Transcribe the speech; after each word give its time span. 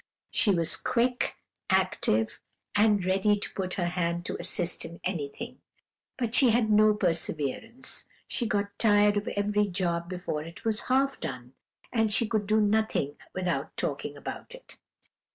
"She 0.31 0.49
was 0.49 0.77
quick, 0.77 1.35
active, 1.69 2.39
and 2.75 3.05
ready 3.05 3.37
to 3.37 3.53
put 3.53 3.75
her 3.75 3.85
hand 3.85 4.25
to 4.25 4.37
assist 4.39 4.83
in 4.83 4.99
anything; 5.03 5.61
but 6.17 6.33
she 6.33 6.49
had 6.49 6.71
no 6.71 6.95
perseverance; 6.95 8.07
she 8.27 8.47
got 8.47 8.79
tired 8.79 9.15
of 9.15 9.27
every 9.35 9.67
job 9.67 10.09
before 10.09 10.41
it 10.41 10.65
was 10.65 10.87
half 10.89 11.19
done, 11.19 11.53
and 11.93 12.11
she 12.11 12.27
could 12.27 12.47
do 12.47 12.59
nothing 12.59 13.15
without 13.35 13.77
talking 13.77 14.17
about 14.17 14.55
it. 14.55 14.75